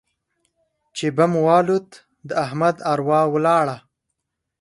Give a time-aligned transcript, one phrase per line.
[0.95, 1.89] چې بم والوت؛
[2.27, 3.77] د احمد اروا ولاړه.